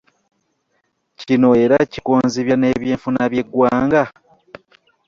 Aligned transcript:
Kino 1.19 1.49
era 1.63 1.77
kikonzibya 1.91 2.55
n'eby'enfuna 2.57 3.21
by'eggwanga. 3.31 4.03